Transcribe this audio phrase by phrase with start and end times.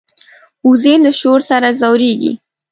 [0.67, 2.33] وزې له شور سره ځورېږي